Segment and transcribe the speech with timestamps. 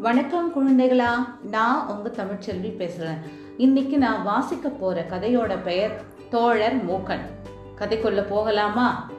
[0.00, 1.08] வணக்கம் குழந்தைகளா
[1.42, 3.18] நான் உங்க தமிழ்ச்செல்வி பேசுறேன்.
[3.56, 6.00] இன்னைக்கு நான் வாசிக்க போற கதையோட பெயர்
[6.30, 7.24] தோழர் மூக்கன்.
[7.78, 9.10] கதைக்குள்ள போகலாமா?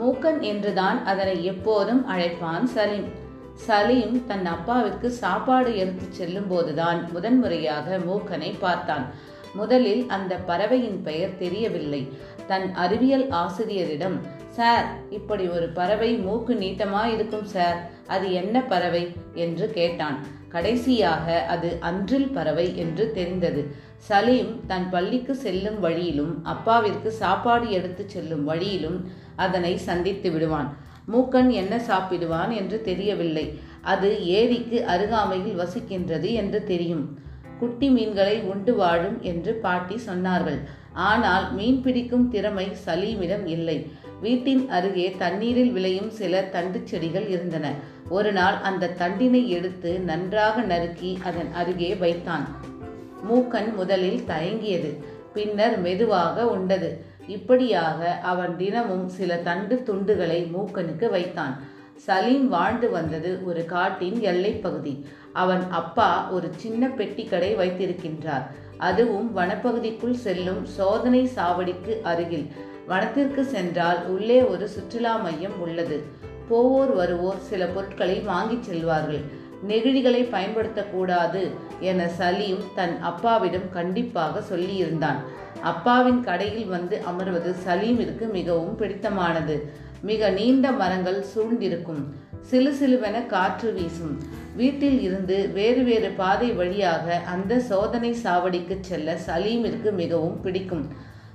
[0.00, 3.08] மூக்கன் என்றுதான் அதனை எப்போதும் அழைப்பான் சலீம்.
[3.54, 9.06] சலீம் தன் அப்பாவிற்கு சாப்பாடு எடுத்து செல்லும் போதுதான் முதன்முறையாக மூக்கனை பார்த்தான்.
[9.54, 12.08] முதலில் அந்த பறவையின் பெயர் தெரியவில்லை.
[12.46, 17.90] தன் அறிவியல் ஆசிரியரிடம் சார் இப்படி ஒரு பறவை மூக்கு நீட்டமா இருக்கும் சார்.
[18.06, 19.12] அது என்ன பறவை?
[19.34, 20.18] என்று கேட்டான்.
[20.48, 23.74] கடைசியாக அது அன்றில் பறவை என்று தெரிந்தது.
[23.96, 30.76] சலீம் தன் பள்ளிக்கு செல்லும் வழியிலும் அப்பாவிற்கு சாப்பாடு எடுத்து செல்லும் வழியிலும் அதனை சந்தித்து விடுவான்.
[31.12, 32.50] மூக்கன் என்ன சாப்பிடுவான்?
[32.50, 33.58] என்று தெரியவில்லை.
[33.80, 37.28] அது ஏரிக்கு அருகாமையில் வசிக்கின்றது என்று தெரியும்.
[37.60, 40.60] குட்டி மீன்களை உண்டு வாழும் என்று பாட்டி சொன்னார்கள்.
[40.92, 43.78] ஆனால் மீன் பிடிக்கும் திறமை சலீமிடம் இல்லை.
[44.20, 47.66] வீட்டின் அருகே தண்ணீரில் விளையும் சில தண்டு செடிகள் இருந்தன.
[48.08, 52.46] ஒரு நாள் அந்த தண்டினை எடுத்து நன்றாக நறுக்கி அதன் அருகே வைத்தான்.
[53.28, 54.90] மூக்கன் முதலில் தயங்கியது.
[55.34, 56.90] பின்னர் மெதுவாக உண்டது.
[57.26, 61.54] இப்படியாக அவன் தினமும் சில தண்டு துண்டுகளை மூக்கனுக்கு வைத்தான்.
[62.04, 65.06] சலீம் வாழ்ந்து வந்தது ஒரு காட்டின் எல்லைப் பகுதி.
[65.32, 68.42] அவன் அப்பா ஒரு சின்ன பெட்டி கடை வைத்திருக்கின்றார்.
[68.78, 72.52] அதுவும் வனப்பகுதிக்குள் செல்லும் சோதனை சாவடிக்கு அருகில்.
[72.86, 76.02] வனத்திற்கு சென்றால் உள்ளே ஒரு சுற்றுலா மையம் உள்ளது.
[76.48, 79.20] போவோர் வருவோர் சில பொருட்களை வாங்கிச் செல்வார்கள்.
[79.68, 85.16] நெகிழிகளை பயன்படுத்தக்கூடாது என சலீம் தன் அப்பாவிடம் கண்டிப்பாக சொல்லியிருந்தான்.
[85.62, 89.88] அப்பாவின் கடையில் வந்து அமர்வது சலீமிற்கு மிகவும் பிடித்தமானது.
[90.02, 92.14] மிக நீண்ட மரங்கள் சூழ்ந்திருக்கும்.
[92.40, 94.18] சிலு சிலுவென காற்று வீசும்.
[94.56, 100.88] வீட்டில் இருந்து வேறு வேறு பாதை வழியாக அந்த சோதனை சாவடிக்கு செல்ல சலீமிற்கு மிகவும் பிடிக்கும்.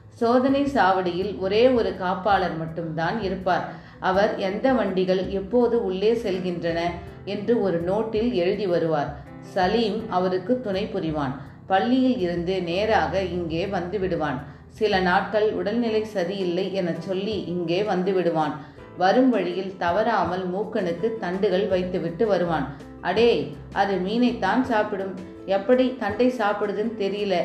[0.09, 3.73] சோதனை சாவடியில் ஒரே ஒரு காப்பாளர் மட்டும்தான் இருப்பார்.
[3.99, 6.80] அவர் எந்த வண்டிகள் எப்போது உள்ளே செல்கின்றன?
[7.25, 9.23] என்று ஒரு நோட்டில் எழுதி வருவார்.
[9.41, 11.31] சலீம் அவருக்கு துணை புரிவான்.
[11.67, 14.45] பள்ளியில் இருந்து நேராக இங்கே வந்து விடுவான்.
[14.80, 18.55] சில நாட்கள் உடல்நிலை சரியில்லை என சொல்லி இங்கே வந்து விடுவான்.
[19.02, 22.65] வரும் வழியில் தவறாமல் மூக்கனுக்கு தண்டுகள் வைத்துவிட்டு வருவான்.
[23.09, 23.31] அடே
[23.81, 25.14] அது மீனைத்தான் சாப்பிடும்.
[25.58, 27.35] எப்படி தண்டை சாப்பிடுதுன்னு தெரியல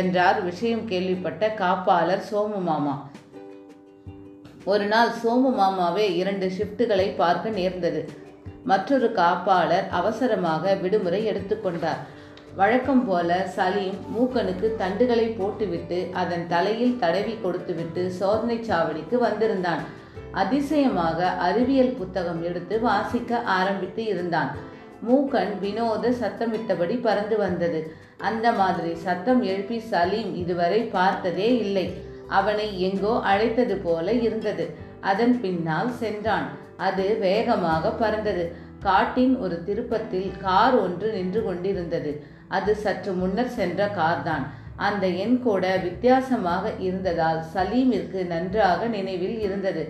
[0.00, 2.94] என்றார் விஷயம் கேள்விப்பட்ட காப்பாளர் சோமு மாமா
[4.72, 8.00] ஒரு நாள் சோமு மாமாவே இரண்டு ஷிப்டுகளை பார்க்க நேர்ந்தது.
[8.70, 12.00] மற்றொரு காப்பாளர் அவசரமாக விடுமுறை எடுத்துக்கொண்டார்.
[12.56, 19.82] வழக்கம் போல சலீம் மூக்கனுக்கு தண்டுகளை போட்டுவிட்டு அதன் தலையில் தடவி கொடுத்துவிட்டு சோதனை சாவடிக்கு வந்திருந்தான்.
[20.32, 24.50] அதிசயமாக அறிவியல் புத்தகம் எடுத்து வாசிக்க ஆரம்பித்து இருந்தான்.
[25.08, 27.94] மூக்கன் வினோத சத்தமிட்டபடி பறந்து வந்தது.
[28.18, 31.86] அந்த மாதிரி சத்தம் எழுப்பி சலீம் இதுவரை பார்த்ததே இல்லை.
[32.28, 34.74] அவனை எங்கோ அழைத்தது போல இருந்தது.
[35.00, 36.48] அதன் பின்னால் சென்றான்.
[36.76, 38.44] அது வேகமாக பறந்தது.
[38.86, 42.12] காட்டின் ஒரு திருப்பத்தில் கார் ஒன்று நின்று கொண்டிருந்தது.
[42.56, 44.44] அது சற்று முன்னர் சென்ற கார் தான்
[44.86, 49.82] அந்த எண் கூட வித்தியாசமாக இருந்ததால் சலீமிற்கு நன்றாக நினைவில் இருந்தது.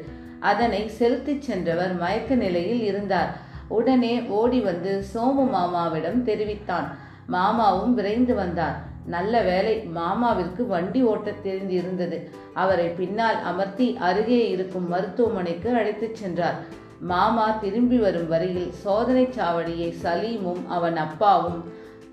[0.51, 3.33] அதனை செலுத்திச் சென்றவர் மயக்க நிலையில் இருந்தார்.
[3.79, 6.89] உடனே ஓடி வந்து சோமு மாமாவிடம் தெரிவித்தான்.
[7.35, 8.77] மாமாவும் விரைந்து வந்தார்.
[9.15, 12.19] நல்ல வேலை மாமாவிற்கு வண்டி ஓட்ட தெரிந்திருந்தது.
[12.63, 16.59] அவரை பின்னால் அமர்த்தி அருகே இருக்கும் மருத்துவமனைக்கு அழைத்துச் சென்றார்.
[17.01, 21.65] மாமா திரும்பி வரும் வரையில் சோதனை சாவடியை சலீமும் அவன் அப்பாவும்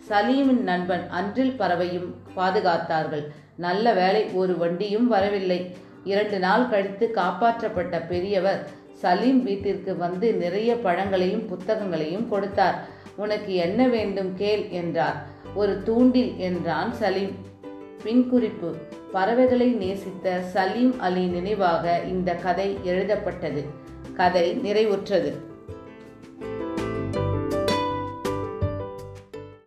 [0.09, 3.25] சலீமின் நண்பன் அன்றில் பறவையும் பாதுகாத்தார்கள்.
[3.55, 5.75] நல்ல வேலை ஒரு வண்டியும் வரவில்லை.
[6.03, 12.75] இரண்டு நாள் கழித்து காப்பாற்றப்பட்ட பெரியவர் சலீம் வீட்டிற்கு வந்து நிறைய பழங்களையும் புத்தகங்களையும் கொடுத்தார்.
[13.15, 15.25] உனக்கு என்ன வேண்டும் கேள் என்றார்.
[15.55, 17.31] ஒரு தூண்டில் என்றான் சலீம்.
[18.03, 18.75] பின்குறிப்பு
[19.11, 23.63] பறவைகளை நேசித்த சலீம் அலி நினைவாக இந்த கதை எழுதப்பட்டது.
[24.13, 25.31] கதை நிறைவுற்றது.